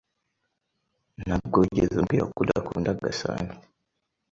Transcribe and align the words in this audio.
Ntabwo 1.23 1.55
wigeze 1.61 1.93
umbwira 1.97 2.25
ko 2.33 2.37
udakunda 2.43 2.97
Gasana 3.03 3.53